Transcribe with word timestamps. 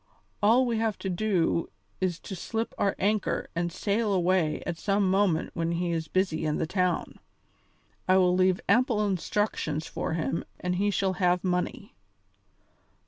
All 0.41 0.65
we 0.65 0.79
have 0.79 0.97
to 0.97 1.11
do 1.11 1.69
is 1.99 2.17
to 2.21 2.35
slip 2.35 2.73
our 2.79 2.95
anchor 2.97 3.51
and 3.55 3.71
sail 3.71 4.13
away 4.15 4.63
at 4.65 4.79
some 4.79 5.07
moment 5.07 5.51
when 5.53 5.73
he 5.73 5.91
is 5.91 6.07
busy 6.07 6.43
in 6.43 6.57
the 6.57 6.65
town. 6.65 7.19
I 8.07 8.17
will 8.17 8.33
leave 8.33 8.59
ample 8.67 9.05
instructions 9.05 9.85
for 9.85 10.13
him 10.13 10.43
and 10.59 10.77
he 10.77 10.89
shall 10.89 11.13
have 11.21 11.43
money." 11.43 11.93